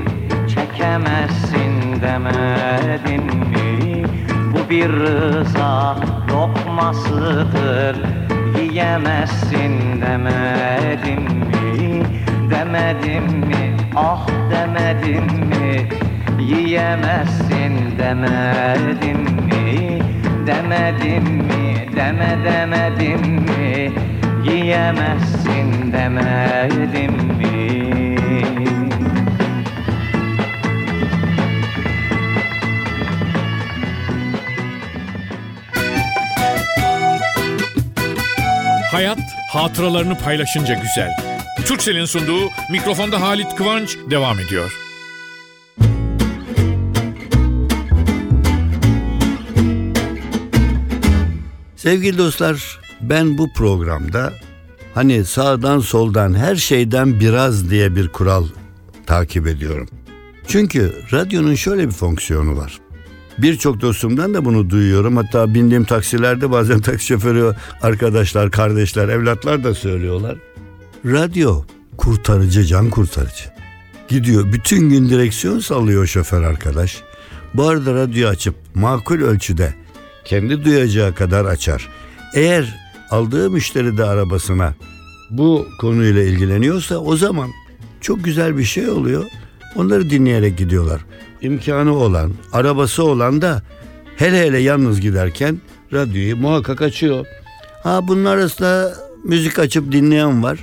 çekemezsin 0.47 2.01
demedim 2.01 3.25
mi? 3.25 4.03
Bu 4.53 4.69
bir 4.69 4.89
rıza 4.89 5.97
lokmasıdır 6.31 7.97
yiyemezsin 8.62 10.01
demedim 10.01 11.24
mi? 11.24 12.03
Demedim 12.50 13.24
mi? 13.24 13.84
Ah 13.95 14.27
demedim 14.51 15.25
mi? 15.49 15.89
Yiyemezsin 16.39 17.97
demedim 17.99 19.19
mi? 19.45 19.99
Demedim 20.47 21.23
mi? 21.23 21.87
Deme 21.95 22.37
demedim 22.45 23.21
mi? 23.41 23.91
Yiyemezsin 24.45 25.93
demedim 25.93 27.13
mi? 27.37 27.45
Hayat 38.91 39.19
hatıralarını 39.51 40.17
paylaşınca 40.17 40.73
güzel. 40.73 41.34
Türkcell'in 41.63 42.05
sunduğu 42.05 42.50
mikrofonda 42.71 43.21
Halit 43.21 43.55
Kıvanç 43.55 43.97
devam 44.09 44.39
ediyor. 44.39 44.77
Sevgili 51.75 52.17
dostlar, 52.17 52.79
ben 53.01 53.38
bu 53.38 53.53
programda 53.53 54.33
hani 54.93 55.25
sağdan 55.25 55.79
soldan 55.79 56.33
her 56.33 56.55
şeyden 56.55 57.19
biraz 57.19 57.69
diye 57.69 57.95
bir 57.95 58.07
kural 58.07 58.47
takip 59.05 59.47
ediyorum. 59.47 59.89
Çünkü 60.47 60.93
radyonun 61.13 61.55
şöyle 61.55 61.88
bir 61.88 61.93
fonksiyonu 61.93 62.57
var. 62.57 62.79
Birçok 63.38 63.81
dostumdan 63.81 64.33
da 64.33 64.45
bunu 64.45 64.69
duyuyorum. 64.69 65.17
Hatta 65.17 65.53
bindiğim 65.53 65.83
taksilerde 65.83 66.51
bazen 66.51 66.81
taksi 66.81 67.05
şoförü 67.05 67.55
arkadaşlar, 67.81 68.51
kardeşler, 68.51 69.09
evlatlar 69.09 69.63
da 69.63 69.75
söylüyorlar. 69.75 70.38
Radyo 71.05 71.63
kurtarıcı, 71.97 72.65
can 72.65 72.89
kurtarıcı. 72.89 73.43
Gidiyor 74.07 74.53
bütün 74.53 74.89
gün 74.89 75.09
direksiyon 75.09 75.59
sallıyor 75.59 76.07
şoför 76.07 76.43
arkadaş. 76.43 77.01
Bu 77.53 77.67
arada 77.67 77.93
radyo 77.93 78.29
açıp 78.29 78.55
makul 78.75 79.21
ölçüde 79.21 79.74
kendi 80.25 80.65
duyacağı 80.65 81.15
kadar 81.15 81.45
açar. 81.45 81.89
Eğer 82.35 82.75
aldığı 83.09 83.50
müşteri 83.50 83.97
de 83.97 84.03
arabasına 84.03 84.74
bu 85.29 85.67
konuyla 85.81 86.24
ilgileniyorsa 86.24 86.97
o 86.97 87.17
zaman 87.17 87.50
çok 88.01 88.24
güzel 88.24 88.57
bir 88.57 88.63
şey 88.63 88.89
oluyor. 88.89 89.25
Onları 89.75 90.09
dinleyerek 90.09 90.57
gidiyorlar. 90.57 91.01
İmkanı 91.41 91.95
olan, 91.95 92.31
arabası 92.53 93.03
olan 93.03 93.41
da 93.41 93.63
hele 94.17 94.45
hele 94.45 94.57
yalnız 94.57 95.01
giderken 95.01 95.62
radyoyu 95.93 96.38
muhakkak 96.38 96.81
açıyor. 96.81 97.25
Ha 97.83 98.07
bunun 98.07 98.25
arasında 98.25 98.93
müzik 99.24 99.59
açıp 99.59 99.91
dinleyen 99.91 100.43
var. 100.43 100.59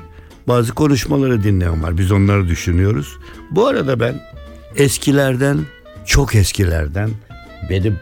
Bazı 0.49 0.75
konuşmaları 0.75 1.43
dinleyen 1.43 1.83
var. 1.83 1.99
Biz 1.99 2.13
onları 2.13 2.49
düşünüyoruz. 2.49 3.17
Bu 3.51 3.67
arada 3.67 4.01
ben 4.01 4.21
eskilerden, 4.77 5.59
çok 6.07 6.35
eskilerden 6.35 7.11
benim 7.71 7.99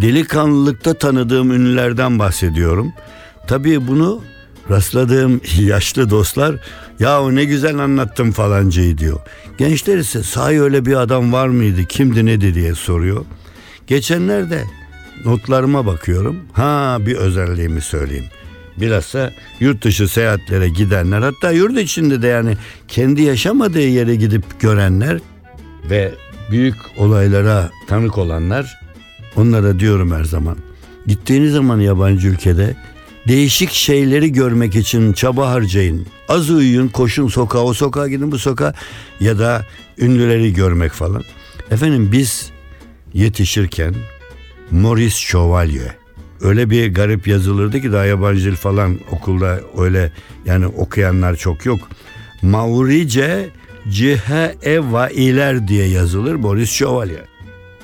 delikanlılıkta 0.00 0.94
tanıdığım 0.94 1.52
ünlülerden 1.52 2.18
bahsediyorum. 2.18 2.92
Tabii 3.46 3.88
bunu 3.88 4.22
rastladığım 4.70 5.40
yaşlı 5.60 6.10
dostlar 6.10 6.56
ya 6.98 7.30
ne 7.30 7.44
güzel 7.44 7.78
anlattım 7.78 8.32
falancayı 8.32 8.98
diyor. 8.98 9.20
Gençler 9.58 9.98
ise 9.98 10.22
sahi 10.22 10.62
öyle 10.62 10.86
bir 10.86 10.94
adam 10.94 11.32
var 11.32 11.48
mıydı 11.48 11.84
kimdi 11.84 12.26
nedir 12.26 12.54
diye 12.54 12.74
soruyor. 12.74 13.24
Geçenlerde 13.86 14.64
notlarıma 15.24 15.86
bakıyorum. 15.86 16.36
Ha 16.52 16.98
bir 17.00 17.16
özelliğimi 17.16 17.80
söyleyeyim. 17.80 18.26
Bilhassa 18.76 19.32
yurt 19.60 19.84
dışı 19.84 20.08
seyahatlere 20.08 20.68
gidenler 20.68 21.22
hatta 21.22 21.50
yurt 21.50 21.78
içinde 21.78 22.22
de 22.22 22.26
yani 22.26 22.56
kendi 22.88 23.22
yaşamadığı 23.22 23.88
yere 23.88 24.16
gidip 24.16 24.60
görenler 24.60 25.20
ve 25.90 26.12
büyük 26.50 26.76
olaylara 26.98 27.70
tanık 27.88 28.18
olanlar 28.18 28.80
onlara 29.36 29.78
diyorum 29.78 30.12
her 30.12 30.24
zaman. 30.24 30.56
Gittiğiniz 31.06 31.52
zaman 31.52 31.80
yabancı 31.80 32.28
ülkede 32.28 32.76
değişik 33.28 33.70
şeyleri 33.70 34.32
görmek 34.32 34.76
için 34.76 35.12
çaba 35.12 35.50
harcayın. 35.50 36.06
Az 36.28 36.50
uyuyun, 36.50 36.88
koşun 36.88 37.28
sokağa, 37.28 37.64
o 37.64 37.74
sokağa 37.74 38.08
gidin 38.08 38.32
bu 38.32 38.38
sokağa 38.38 38.74
ya 39.20 39.38
da 39.38 39.66
ünlüleri 39.98 40.52
görmek 40.52 40.92
falan. 40.92 41.22
Efendim 41.70 42.08
biz 42.12 42.50
yetişirken 43.14 43.94
Maurice 44.70 45.16
Chevalier 45.16 46.01
öyle 46.42 46.70
bir 46.70 46.94
garip 46.94 47.26
yazılırdı 47.28 47.80
ki 47.80 47.92
daha 47.92 48.04
yabancı 48.04 48.44
dil 48.44 48.56
falan 48.56 48.98
okulda 49.10 49.60
öyle 49.78 50.12
yani 50.44 50.66
okuyanlar 50.66 51.36
çok 51.36 51.66
yok. 51.66 51.80
Maurice 52.42 53.48
Cihe 53.88 54.56
Eva 54.62 55.08
iler 55.08 55.68
diye 55.68 55.88
yazılır 55.88 56.34
Maurice 56.34 56.72
Chevalier. 56.72 57.24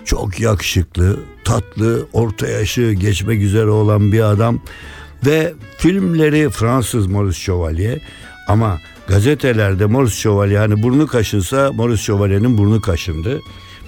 Çok 0.05 0.41
yakışıklı, 0.41 1.21
tatlı, 1.45 2.07
orta 2.13 2.49
yaşı 2.49 2.93
geçmek 2.93 3.43
üzere 3.43 3.71
olan 3.71 4.13
bir 4.13 4.21
adam 4.21 4.61
ve 5.27 5.55
filmleri 5.79 6.51
Fransız 6.51 7.07
Maurice 7.07 7.39
Chevalier 7.39 7.99
ama 8.49 8.79
gazetelerde 9.09 9.87
Maurice 9.87 10.15
Chevalier 10.15 10.59
hani 10.59 10.83
burnu 10.83 11.07
kaşınsa 11.07 11.73
Maurice 11.73 12.03
Chevalier'in 12.03 12.59
burnu 12.59 12.81
kaşındı. 12.81 13.41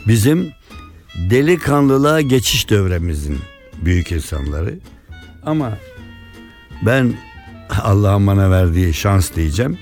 Bizim 0.07 0.53
delikanlılığa 1.31 2.21
geçiş 2.21 2.71
devremizin 2.71 3.39
büyük 3.85 4.13
insanları. 4.13 4.79
Ama 5.43 5.79
ben 6.87 7.15
Allah'ın 7.83 8.27
bana 8.27 8.51
verdiği 8.51 8.95
şans 8.95 9.35
diyeceğim. 9.35 9.79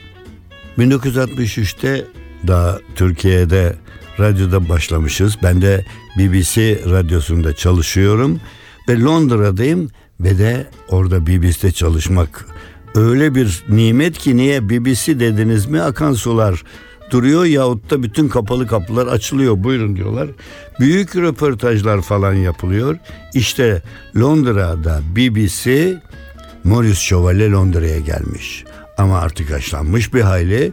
1963'te 0.79 2.05
daha 2.47 2.79
Türkiye'de 2.95 3.77
radyoda 4.21 4.69
başlamışız. 4.69 5.37
Ben 5.43 5.63
de 5.63 5.85
BBC 6.19 6.81
radyosunda 6.91 7.53
çalışıyorum 7.53 8.41
ve 8.89 9.01
Londra'dayım 9.01 9.91
ve 10.21 10.39
de 10.39 10.67
orada 10.89 11.27
BBC'de 11.27 11.73
çalışmak 11.73 12.47
öyle 12.95 13.35
bir 13.35 13.63
nimet 13.69 14.19
ki 14.19 14.37
niye 14.37 14.69
BBC 14.69 15.21
dediniz 15.21 15.67
mi 15.67 15.83
akan 15.83 16.13
sular 16.13 16.65
duruyor 17.11 17.45
yahut 17.45 17.91
da 17.91 18.03
bütün 18.03 18.29
kapalı 18.29 18.67
kapılar 18.67 19.07
açılıyor 19.07 19.65
buyurun 19.65 19.97
diyorlar. 19.97 20.29
Büyük 20.81 21.17
röportajlar 21.17 22.03
falan 22.03 22.35
yapılıyor. 22.35 22.97
İşte 23.35 23.83
Londra'da 24.17 25.01
BBC 25.17 25.95
Maurice 26.65 26.95
Chevalier 26.95 27.51
Londra'ya 27.51 27.99
gelmiş. 27.99 28.65
Ama 28.99 29.19
artık 29.19 29.51
yaşlanmış 29.51 30.15
bir 30.15 30.21
hayli 30.21 30.73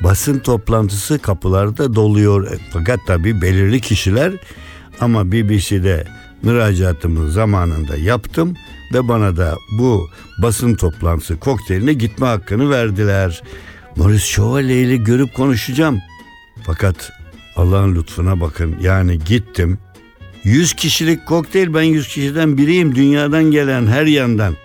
basın 0.00 0.38
toplantısı 0.38 1.18
kapılarda 1.18 1.94
doluyor. 1.94 2.58
Fakat 2.72 3.00
tabii 3.06 3.42
belirli 3.42 3.80
kişiler 3.80 4.32
ama 5.00 5.32
BBC'de 5.32 6.04
müracaatımı 6.42 7.30
zamanında 7.30 7.96
yaptım 7.96 8.56
ve 8.94 9.08
bana 9.08 9.36
da 9.36 9.56
bu 9.78 10.08
basın 10.42 10.74
toplantısı 10.74 11.38
kokteyline 11.38 11.92
gitme 11.92 12.26
hakkını 12.26 12.70
verdiler. 12.70 13.42
Maurice 13.96 14.24
Chevalier'i 14.24 15.04
görüp 15.04 15.34
konuşacağım. 15.34 16.00
Fakat 16.62 17.12
Allah'ın 17.56 17.94
lütfuna 17.94 18.40
bakın 18.40 18.76
yani 18.80 19.18
gittim. 19.18 19.78
100 20.44 20.74
kişilik 20.74 21.26
kokteyl 21.26 21.74
ben 21.74 21.82
100 21.82 22.08
kişiden 22.08 22.58
biriyim 22.58 22.94
dünyadan 22.94 23.44
gelen 23.44 23.86
her 23.86 24.06
yandan. 24.06 24.56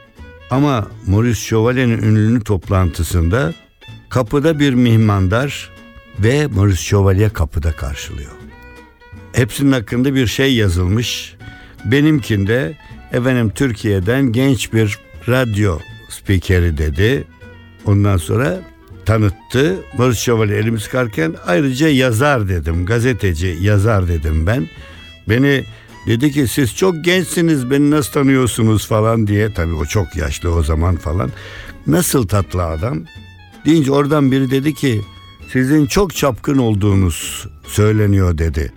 Ama 0.51 0.87
Maurice 1.07 1.39
Chevalier'in 1.39 2.03
ünlü 2.03 2.43
toplantısında 2.43 3.53
kapıda 4.09 4.59
bir 4.59 4.73
mihmandar 4.73 5.69
ve 6.19 6.47
Maurice 6.47 6.81
Chevalier 6.81 7.33
kapıda 7.33 7.71
karşılıyor. 7.71 8.31
Hepsinin 9.33 9.71
hakkında 9.71 10.15
bir 10.15 10.27
şey 10.27 10.55
yazılmış. 10.55 11.35
Benimkinde 11.85 12.77
efendim 13.11 13.51
Türkiye'den 13.55 14.31
genç 14.31 14.73
bir 14.73 14.97
radyo 15.29 15.79
spikeri 16.09 16.77
dedi. 16.77 17.23
Ondan 17.85 18.17
sonra 18.17 18.59
tanıttı. 19.05 19.75
Maurice 19.97 20.19
Chevalier 20.19 20.57
elimi 20.57 20.79
sıkarken 20.79 21.35
ayrıca 21.45 21.89
yazar 21.89 22.49
dedim. 22.49 22.85
Gazeteci 22.85 23.57
yazar 23.61 24.07
dedim 24.07 24.47
ben. 24.47 24.67
Beni 25.29 25.63
dedi 26.07 26.31
ki 26.31 26.47
siz 26.47 26.75
çok 26.75 27.03
gençsiniz 27.03 27.71
beni 27.71 27.91
nasıl 27.91 28.11
tanıyorsunuz 28.11 28.87
falan 28.87 29.27
diye. 29.27 29.53
Tabii 29.53 29.73
o 29.73 29.85
çok 29.85 30.15
yaşlı 30.15 30.53
o 30.53 30.63
zaman 30.63 30.95
falan. 30.95 31.31
Nasıl 31.87 32.27
tatlı 32.27 32.63
adam. 32.63 33.03
Deyince 33.65 33.91
oradan 33.91 34.31
biri 34.31 34.51
dedi 34.51 34.73
ki 34.73 35.01
sizin 35.53 35.85
çok 35.85 36.15
çapkın 36.15 36.57
olduğunuz 36.57 37.47
söyleniyor 37.67 38.37
dedi. 38.37 38.73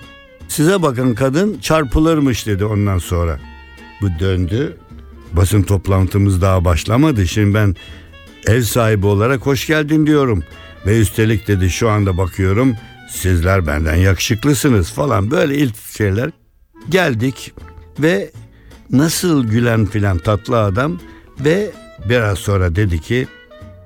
Size 0.48 0.82
bakın 0.82 1.14
kadın 1.14 1.58
çarpılırmış 1.60 2.46
dedi 2.46 2.64
ondan 2.64 2.98
sonra. 2.98 3.40
Bu 4.00 4.08
döndü. 4.20 4.76
Basın 5.32 5.62
toplantımız 5.62 6.42
daha 6.42 6.64
başlamadı. 6.64 7.28
Şimdi 7.28 7.54
ben 7.54 7.76
ev 8.48 8.62
sahibi 8.62 9.06
olarak 9.06 9.46
hoş 9.46 9.66
geldin 9.66 10.06
diyorum. 10.06 10.44
Ve 10.86 11.00
üstelik 11.00 11.48
dedi 11.48 11.70
şu 11.70 11.90
anda 11.90 12.18
bakıyorum 12.18 12.76
sizler 13.10 13.66
benden 13.66 13.94
yakışıklısınız 13.94 14.90
falan 14.90 15.30
böyle 15.30 15.56
ilk 15.56 15.76
şeyler. 15.96 16.30
Geldik 16.88 17.52
ve 17.98 18.30
nasıl 18.90 19.48
gülen 19.48 19.86
filan 19.86 20.18
tatlı 20.18 20.62
adam 20.62 21.00
ve 21.40 21.70
biraz 22.08 22.38
sonra 22.38 22.76
dedi 22.76 23.00
ki 23.00 23.26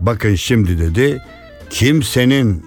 bakın 0.01 0.35
şimdi 0.35 0.79
dedi 0.79 1.23
kimsenin 1.71 2.67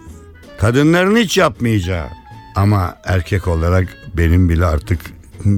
kadınların 0.58 1.16
hiç 1.16 1.38
yapmayacağı 1.38 2.08
ama 2.56 2.96
erkek 3.04 3.48
olarak 3.48 3.88
benim 4.14 4.50
bile 4.50 4.66
artık 4.66 5.00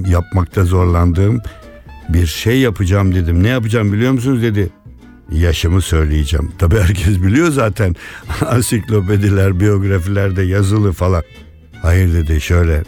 yapmakta 0.06 0.64
zorlandığım 0.64 1.42
bir 2.08 2.26
şey 2.26 2.60
yapacağım 2.60 3.14
dedim. 3.14 3.42
Ne 3.42 3.48
yapacağım 3.48 3.92
biliyor 3.92 4.12
musunuz 4.12 4.42
dedi. 4.42 4.70
Yaşımı 5.32 5.82
söyleyeceğim. 5.82 6.52
Tabi 6.58 6.78
herkes 6.78 7.22
biliyor 7.22 7.50
zaten. 7.50 7.94
Ansiklopediler, 8.46 9.60
biyografilerde 9.60 10.42
yazılı 10.42 10.92
falan. 10.92 11.22
Hayır 11.82 12.14
dedi 12.14 12.40
şöyle. 12.40 12.82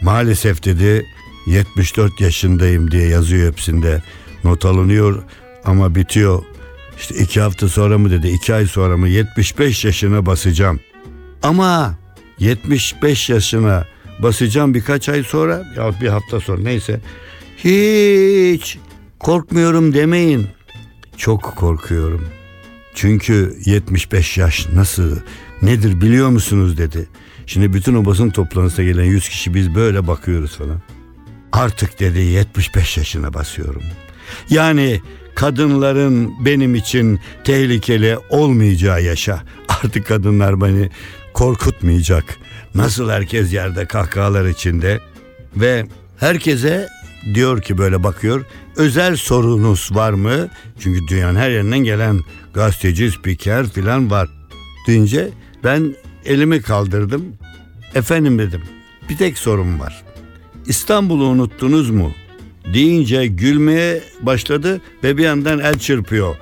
Maalesef 0.00 0.64
dedi 0.64 1.06
74 1.46 2.20
yaşındayım 2.20 2.90
diye 2.90 3.08
yazıyor 3.08 3.52
hepsinde. 3.52 4.02
Not 4.44 4.64
alınıyor 4.64 5.22
ama 5.64 5.94
bitiyor. 5.94 6.42
İşte 6.98 7.14
iki 7.14 7.40
hafta 7.40 7.68
sonra 7.68 7.98
mı 7.98 8.10
dedi, 8.10 8.28
iki 8.28 8.54
ay 8.54 8.66
sonra 8.66 8.96
mı 8.96 9.08
75 9.08 9.84
yaşına 9.84 10.26
basacağım. 10.26 10.80
Ama 11.42 11.94
75 12.38 13.30
yaşına 13.30 13.86
basacağım 14.18 14.74
birkaç 14.74 15.08
ay 15.08 15.22
sonra 15.22 15.62
ya 15.76 16.00
bir 16.00 16.08
hafta 16.08 16.40
sonra 16.40 16.62
neyse. 16.62 17.00
Hiç 17.56 18.78
korkmuyorum 19.18 19.94
demeyin. 19.94 20.46
Çok 21.16 21.42
korkuyorum. 21.42 22.28
Çünkü 22.94 23.56
75 23.64 24.38
yaş 24.38 24.68
nasıl 24.68 25.16
nedir 25.62 26.00
biliyor 26.00 26.28
musunuz 26.28 26.78
dedi. 26.78 27.08
Şimdi 27.46 27.72
bütün 27.72 27.94
o 27.94 28.04
basın 28.04 28.30
toplantısına 28.30 28.84
gelen 28.84 29.04
100 29.04 29.28
kişi 29.28 29.54
biz 29.54 29.74
böyle 29.74 30.06
bakıyoruz 30.06 30.56
falan. 30.56 30.82
Artık 31.52 32.00
dedi 32.00 32.20
75 32.20 32.96
yaşına 32.96 33.34
basıyorum. 33.34 33.82
Yani 34.50 35.00
kadınların 35.34 36.44
benim 36.44 36.74
için 36.74 37.20
tehlikeli 37.44 38.18
olmayacağı 38.30 39.02
yaşa. 39.02 39.42
Artık 39.68 40.06
kadınlar 40.06 40.60
beni 40.60 40.90
korkutmayacak. 41.32 42.24
Nasıl 42.74 43.10
herkes 43.10 43.52
yerde 43.52 43.86
kahkahalar 43.86 44.44
içinde 44.46 45.00
ve 45.56 45.86
herkese 46.20 46.88
diyor 47.34 47.62
ki 47.62 47.78
böyle 47.78 48.02
bakıyor. 48.02 48.44
Özel 48.76 49.16
sorunuz 49.16 49.90
var 49.92 50.12
mı? 50.12 50.48
Çünkü 50.78 51.08
dünyanın 51.08 51.38
her 51.38 51.50
yerinden 51.50 51.78
gelen 51.78 52.20
gazeteci, 52.54 53.10
spiker 53.10 53.68
filan 53.68 54.10
var. 54.10 54.28
Deyince 54.86 55.30
ben 55.64 55.94
elimi 56.24 56.62
kaldırdım. 56.62 57.24
Efendim 57.94 58.38
dedim. 58.38 58.62
Bir 59.08 59.16
tek 59.16 59.38
sorum 59.38 59.80
var. 59.80 60.02
İstanbul'u 60.66 61.24
unuttunuz 61.24 61.90
mu? 61.90 62.12
Deyince 62.74 63.26
gülmeye 63.26 64.02
başladı 64.22 64.80
ve 65.04 65.16
bir 65.16 65.24
yandan 65.24 65.58
el 65.58 65.78
çırpıyor. 65.78 66.36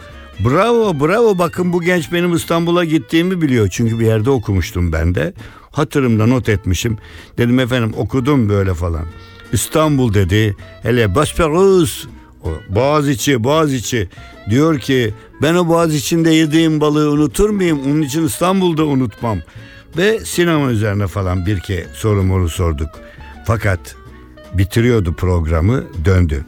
Bravo 0.45 1.01
bravo 1.01 1.39
bakın 1.39 1.73
bu 1.73 1.83
genç 1.83 2.13
benim 2.13 2.35
İstanbul'a 2.35 2.85
gittiğimi 2.85 3.43
biliyor. 3.43 3.69
Çünkü 3.69 3.99
bir 3.99 4.07
yerde 4.07 4.31
okumuştum 4.31 4.93
ben 4.93 5.15
de. 5.15 5.35
Hatırımda 5.71 6.27
not 6.27 6.49
etmişim. 6.49 6.99
Dedim 7.39 7.61
efendim 7.61 7.93
okudum 7.97 8.49
böyle 8.49 8.75
falan. 8.75 9.05
İstanbul 9.53 10.15
dedi. 10.15 10.57
Hele 10.83 11.15
Bosporus. 11.15 12.07
Boğaziçi, 12.69 13.45
Boğaziçi. 13.45 14.09
Diyor 14.51 14.79
ki 14.79 15.15
ben 15.43 15.55
o 15.55 15.69
Boğaz 15.69 15.95
içinde 15.95 16.31
yediğim 16.31 16.81
balığı 16.81 17.11
unutur 17.11 17.51
muyum? 17.51 17.81
Onun 17.87 18.03
için 18.03 18.27
İstanbul'da 18.27 18.85
unutmam. 18.85 19.39
Ve 19.97 20.21
sinema 20.21 20.71
üzerine 20.71 21.07
falan 21.07 21.47
bir 21.47 21.61
ke 21.61 21.87
soru 21.95 22.23
moru 22.23 22.49
sorduk. 22.49 22.91
Fakat 23.47 23.97
bitiriyordu 24.55 25.15
programı 25.15 25.85
döndü. 26.05 26.45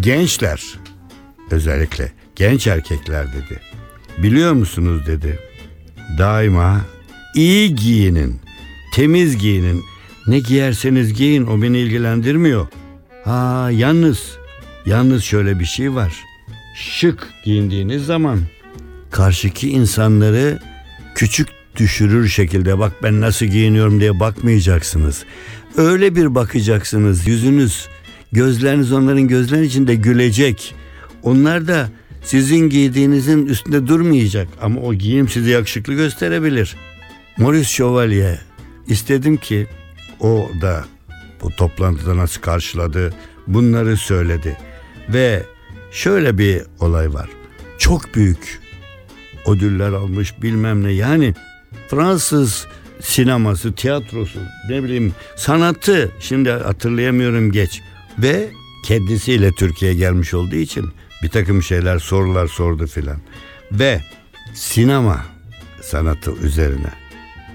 Gençler 0.00 0.62
özellikle 1.50 2.12
genç 2.36 2.66
erkekler 2.66 3.26
dedi. 3.32 3.60
Biliyor 4.18 4.52
musunuz 4.52 5.06
dedi. 5.06 5.38
Daima 6.18 6.80
iyi 7.34 7.74
giyinin, 7.74 8.40
temiz 8.94 9.38
giyinin. 9.38 9.84
Ne 10.26 10.38
giyerseniz 10.38 11.14
giyin 11.14 11.46
o 11.46 11.62
beni 11.62 11.78
ilgilendirmiyor. 11.78 12.66
Ha 13.24 13.70
yalnız, 13.72 14.38
yalnız 14.86 15.24
şöyle 15.24 15.60
bir 15.60 15.64
şey 15.64 15.94
var. 15.94 16.12
Şık 16.76 17.28
giyindiğiniz 17.44 18.06
zaman 18.06 18.40
karşıki 19.10 19.70
insanları 19.70 20.58
küçük 21.14 21.48
düşürür 21.76 22.28
şekilde 22.28 22.78
bak 22.78 22.92
ben 23.02 23.20
nasıl 23.20 23.46
giyiniyorum 23.46 24.00
diye 24.00 24.20
bakmayacaksınız. 24.20 25.24
Öyle 25.76 26.16
bir 26.16 26.34
bakacaksınız 26.34 27.26
yüzünüz, 27.26 27.88
gözleriniz 28.32 28.92
onların 28.92 29.28
gözlerinin 29.28 29.66
içinde 29.66 29.94
gülecek. 29.94 30.74
Onlar 31.22 31.68
da 31.68 31.88
sizin 32.22 32.68
giydiğinizin 32.68 33.46
üstünde 33.46 33.86
durmayacak 33.86 34.48
ama 34.62 34.80
o 34.80 34.94
giyim 34.94 35.28
sizi 35.28 35.50
yakışıklı 35.50 35.94
gösterebilir. 35.94 36.76
Maurice 37.36 37.68
Chevalier 37.68 38.40
istedim 38.88 39.36
ki 39.36 39.66
o 40.22 40.48
da 40.60 40.84
bu 41.42 41.50
toplantıda 41.50 42.16
nasıl 42.16 42.40
karşıladı 42.40 43.14
bunları 43.46 43.96
söyledi. 43.96 44.58
Ve 45.08 45.42
şöyle 45.92 46.38
bir 46.38 46.62
olay 46.80 47.14
var. 47.14 47.28
Çok 47.78 48.14
büyük 48.14 48.60
ödüller 49.46 49.92
almış 49.92 50.42
bilmem 50.42 50.84
ne 50.84 50.92
yani 50.92 51.34
Fransız 51.88 52.66
sineması, 53.00 53.72
tiyatrosu, 53.72 54.38
ne 54.68 54.82
bileyim 54.82 55.14
sanatı 55.36 56.10
şimdi 56.20 56.50
hatırlayamıyorum 56.50 57.52
geç 57.52 57.80
ve 58.18 58.50
kendisiyle 58.84 59.52
Türkiye'ye 59.52 59.98
gelmiş 59.98 60.34
olduğu 60.34 60.56
için 60.56 60.90
bir 61.22 61.28
takım 61.28 61.62
şeyler 61.62 61.98
sorular 61.98 62.46
sordu 62.46 62.86
filan 62.86 63.18
ve 63.72 64.00
sinema 64.54 65.24
sanatı 65.80 66.32
üzerine. 66.32 66.92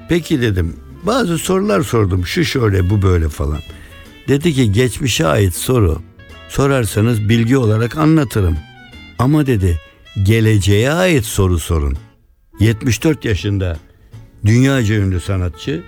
Peki 0.09 0.41
dedim 0.41 0.75
bazı 1.07 1.37
sorular 1.37 1.81
sordum 1.81 2.25
şu 2.25 2.45
şöyle 2.45 2.89
bu 2.89 3.01
böyle 3.01 3.29
falan. 3.29 3.59
Dedi 4.27 4.53
ki 4.53 4.71
geçmişe 4.71 5.27
ait 5.27 5.55
soru 5.55 6.01
sorarsanız 6.49 7.29
bilgi 7.29 7.57
olarak 7.57 7.97
anlatırım. 7.97 8.57
Ama 9.19 9.47
dedi 9.47 9.79
geleceğe 10.23 10.91
ait 10.91 11.25
soru 11.25 11.59
sorun. 11.59 11.97
74 12.59 13.25
yaşında 13.25 13.77
dünyaca 14.45 14.95
ünlü 14.95 15.19
sanatçı 15.19 15.83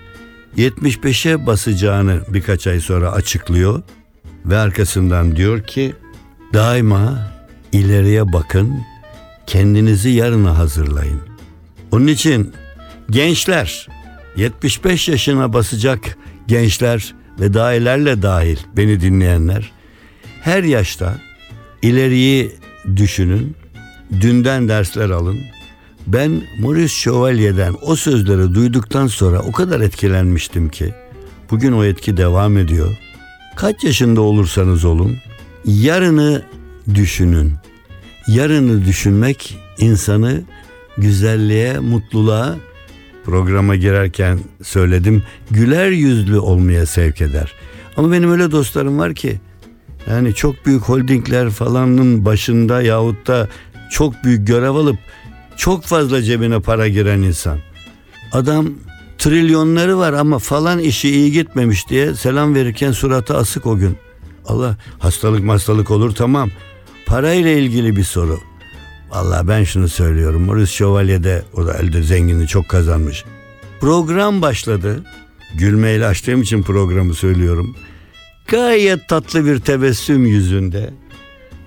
75'e 0.56 1.46
basacağını 1.46 2.22
birkaç 2.28 2.66
ay 2.66 2.80
sonra 2.80 3.12
açıklıyor 3.12 3.82
ve 4.44 4.56
arkasından 4.56 5.36
diyor 5.36 5.62
ki 5.62 5.94
daima 6.52 7.32
ileriye 7.72 8.32
bakın 8.32 8.80
kendinizi 9.46 10.10
yarına 10.10 10.58
hazırlayın. 10.58 11.20
Onun 11.92 12.06
için 12.06 12.52
gençler 13.10 13.88
75 14.36 15.08
yaşına 15.08 15.52
basacak 15.52 16.18
gençler 16.46 17.14
ve 17.40 17.54
dahilerle 17.54 18.22
dahil 18.22 18.56
beni 18.76 19.00
dinleyenler 19.00 19.72
her 20.42 20.62
yaşta 20.62 21.14
ileriyi 21.82 22.52
düşünün, 22.96 23.56
dünden 24.20 24.68
dersler 24.68 25.10
alın. 25.10 25.38
Ben 26.06 26.42
Maurice 26.60 26.88
Chevalier'den 26.88 27.74
o 27.82 27.96
sözleri 27.96 28.54
duyduktan 28.54 29.06
sonra 29.06 29.40
o 29.40 29.52
kadar 29.52 29.80
etkilenmiştim 29.80 30.68
ki 30.68 30.94
bugün 31.50 31.72
o 31.72 31.84
etki 31.84 32.16
devam 32.16 32.58
ediyor. 32.58 32.96
Kaç 33.56 33.84
yaşında 33.84 34.20
olursanız 34.20 34.84
olun 34.84 35.16
yarını 35.64 36.42
düşünün. 36.94 37.52
Yarını 38.26 38.84
düşünmek 38.84 39.58
insanı 39.78 40.42
güzelliğe, 40.98 41.78
mutluluğa 41.78 42.56
programa 43.24 43.76
girerken 43.76 44.38
söyledim 44.62 45.22
güler 45.50 45.90
yüzlü 45.90 46.38
olmaya 46.38 46.86
sevk 46.86 47.20
eder. 47.20 47.52
Ama 47.96 48.12
benim 48.12 48.32
öyle 48.32 48.50
dostlarım 48.50 48.98
var 48.98 49.14
ki 49.14 49.40
yani 50.10 50.34
çok 50.34 50.66
büyük 50.66 50.82
holdingler 50.82 51.50
falanın 51.50 52.24
başında 52.24 52.82
yahut 52.82 53.26
da 53.26 53.48
çok 53.90 54.24
büyük 54.24 54.46
görev 54.46 54.70
alıp 54.70 54.98
çok 55.56 55.84
fazla 55.84 56.22
cebine 56.22 56.60
para 56.60 56.88
giren 56.88 57.22
insan. 57.22 57.58
Adam 58.32 58.68
trilyonları 59.18 59.98
var 59.98 60.12
ama 60.12 60.38
falan 60.38 60.78
işi 60.78 61.10
iyi 61.10 61.32
gitmemiş 61.32 61.88
diye 61.88 62.14
selam 62.14 62.54
verirken 62.54 62.92
suratı 62.92 63.36
asık 63.36 63.66
o 63.66 63.76
gün. 63.76 63.96
Allah 64.46 64.76
hastalık 64.98 65.48
hastalık 65.48 65.90
olur 65.90 66.14
tamam. 66.14 66.50
Parayla 67.06 67.50
ilgili 67.50 67.96
bir 67.96 68.04
soru. 68.04 68.49
Vallahi 69.10 69.48
ben 69.48 69.64
şunu 69.64 69.88
söylüyorum. 69.88 70.42
Maurice 70.42 71.24
de 71.24 71.42
o 71.54 71.66
da 71.66 71.74
elde 71.74 72.02
zengini 72.02 72.46
çok 72.46 72.68
kazanmış. 72.68 73.24
Program 73.80 74.42
başladı. 74.42 75.04
Gülmeyle 75.54 76.06
açtığım 76.06 76.42
için 76.42 76.62
programı 76.62 77.14
söylüyorum. 77.14 77.76
Gayet 78.46 79.08
tatlı 79.08 79.46
bir 79.46 79.58
tebessüm 79.58 80.26
yüzünde. 80.26 80.90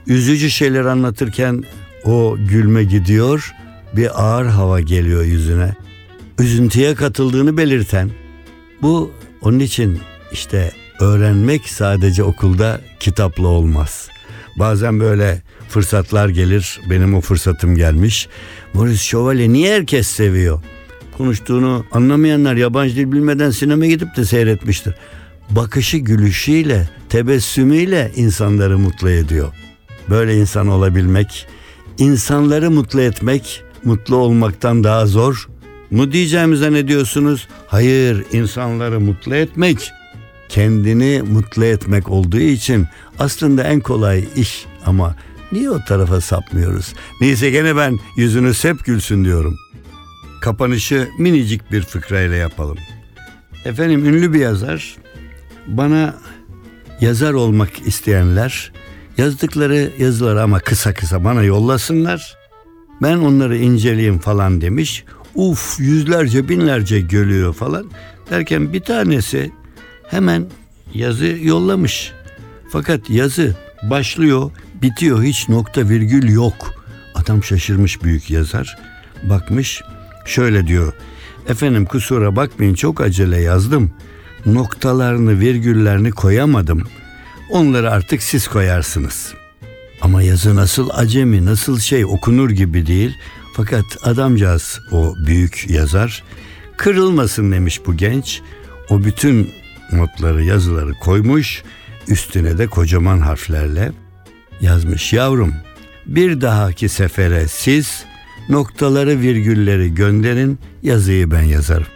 Üzücü 0.08 0.50
şeyler 0.50 0.86
anlatırken 0.86 1.64
o 2.06 2.38
gülme 2.50 2.84
gidiyor. 2.84 3.54
Bir 3.96 4.24
ağır 4.24 4.46
hava 4.46 4.80
geliyor 4.80 5.24
yüzüne. 5.24 5.76
Üzüntüye 6.40 6.96
katıldığını 6.96 7.58
belirten. 7.58 8.12
Bu 8.82 9.12
onun 9.42 9.60
için 9.60 10.00
işte 10.32 10.72
öğrenmek 11.00 11.70
sadece 11.70 12.24
okulda 12.24 12.82
kitapla 13.00 13.48
olmaz. 13.48 14.10
Bazen 14.60 15.00
böyle 15.00 15.42
fırsatlar 15.74 16.30
gelir. 16.30 16.82
Benim 16.90 17.16
o 17.16 17.22
fırsatım 17.22 17.76
gelmiş. 17.76 18.28
Maurice 18.74 18.98
Chevalier 18.98 19.50
niye 19.50 19.76
herkes 19.76 20.08
seviyor? 20.08 20.64
Konuştuğunu 21.18 21.86
anlamayanlar 21.92 22.56
yabancı 22.56 22.96
dil 22.96 23.12
bilmeden 23.12 23.50
sinema 23.50 23.86
gidip 23.86 24.16
de 24.16 24.26
seyretmiştir. 24.26 24.96
Bakışı 25.50 25.98
gülüşüyle, 25.98 26.90
tebessümüyle 27.10 28.12
insanları 28.16 28.78
mutlu 28.78 29.10
ediyor. 29.10 29.54
Böyle 30.10 30.38
insan 30.38 30.68
olabilmek, 30.68 31.48
insanları 31.98 32.72
mutlu 32.72 33.02
etmek, 33.02 33.64
mutlu 33.84 34.16
olmaktan 34.16 34.84
daha 34.84 35.06
zor 35.06 35.48
mu 35.92 36.12
diyeceğimi 36.12 36.58
zannediyorsunuz? 36.58 37.48
Hayır, 37.68 38.26
insanları 38.32 39.00
mutlu 39.00 39.36
etmek, 39.36 39.92
kendini 40.50 41.22
mutlu 41.22 41.66
etmek 41.66 42.10
olduğu 42.10 42.40
için 42.40 42.86
aslında 43.20 43.64
en 43.64 43.80
kolay 43.80 44.26
iş 44.36 44.66
ama 44.86 45.16
niye 45.54 45.70
o 45.70 45.80
tarafa 45.84 46.22
sapmıyoruz? 46.22 46.94
Neyse 47.22 47.50
gene 47.50 47.76
ben 47.76 48.00
yüzünüz 48.18 48.64
hep 48.64 48.86
gülsün 48.86 49.26
diyorum. 49.26 49.58
Kapanışı 50.42 51.10
minicik 51.20 51.72
bir 51.72 51.82
fıkrayla 51.82 52.36
yapalım. 52.36 52.78
Efendim 53.66 54.06
ünlü 54.06 54.34
bir 54.34 54.40
yazar 54.40 54.96
bana 55.68 56.16
yazar 57.02 57.34
olmak 57.34 57.88
isteyenler 57.88 58.72
yazdıkları 59.18 59.92
yazıları 59.98 60.42
ama 60.42 60.60
kısa 60.60 60.94
kısa 60.94 61.24
bana 61.24 61.44
yollasınlar. 61.44 62.38
Ben 63.02 63.18
onları 63.18 63.58
inceleyeyim 63.58 64.20
falan 64.20 64.62
demiş. 64.62 65.04
Uf 65.36 65.80
yüzlerce 65.80 66.50
binlerce 66.50 67.02
görüyor 67.02 67.54
falan. 67.54 67.86
Derken 68.30 68.74
bir 68.74 68.82
tanesi 68.82 69.52
hemen 70.08 70.46
yazı 70.94 71.26
yollamış. 71.26 72.12
Fakat 72.70 73.10
yazı 73.10 73.56
başlıyor, 73.84 74.52
bitiyor 74.84 75.24
hiç 75.24 75.50
nokta 75.50 75.90
virgül 75.90 76.30
yok. 76.30 76.74
Adam 77.16 77.44
şaşırmış 77.44 78.04
büyük 78.04 78.30
yazar. 78.30 78.78
Bakmış 79.24 79.82
şöyle 80.26 80.68
diyor. 80.68 80.94
Efendim 81.48 81.86
kusura 81.86 82.36
bakmayın 82.36 82.74
çok 82.74 83.02
acele 83.02 83.42
yazdım. 83.42 83.92
Noktalarını 84.46 85.40
virgüllerini 85.40 86.12
koyamadım. 86.12 86.88
Onları 87.50 87.92
artık 87.92 88.24
siz 88.24 88.48
koyarsınız. 88.48 89.34
Ama 90.02 90.22
yazı 90.22 90.56
nasıl 90.56 90.90
acemi, 90.94 91.46
nasıl 91.46 91.80
şey 91.80 92.06
okunur 92.06 92.50
gibi 92.50 92.88
değil. 92.88 93.18
Fakat 93.56 93.86
adamcağız 94.04 94.80
o 94.92 95.16
büyük 95.26 95.70
yazar 95.70 96.24
kırılmasın 96.78 97.52
demiş 97.52 97.82
bu 97.86 97.98
genç. 97.98 98.42
O 98.90 99.04
bütün 99.04 99.52
notları, 99.92 100.44
yazıları 100.44 100.94
koymuş, 100.94 101.64
üstüne 102.08 102.58
de 102.58 102.68
kocaman 102.68 103.20
harflerle 103.20 103.92
yazmış. 104.62 105.14
Yavrum, 105.14 105.54
bir 106.06 106.42
dahaki 106.42 106.90
sefere 106.90 107.48
siz 107.48 108.06
noktaları 108.50 109.20
virgülleri 109.20 109.94
gönderin, 109.94 110.60
yazıyı 110.84 111.32
ben 111.32 111.44
yazarım. 111.44 111.88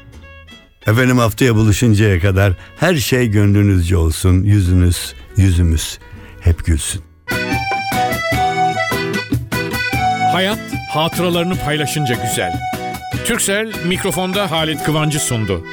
Efendim 0.87 1.17
haftaya 1.17 1.55
buluşuncaya 1.55 2.19
kadar 2.19 2.53
her 2.79 2.95
şey 2.95 3.27
gönlünüzce 3.27 3.97
olsun, 3.97 4.43
yüzünüz, 4.43 5.13
yüzümüz 5.37 5.99
hep 6.41 6.65
gülsün. 6.65 7.01
Hayat 10.31 10.59
hatıralarını 10.89 11.55
paylaşınca 11.55 12.15
güzel. 12.15 12.53
Türksel 13.25 13.73
mikrofonda 13.85 14.51
Halit 14.51 14.83
Kıvancı 14.83 15.19
sundu. 15.19 15.65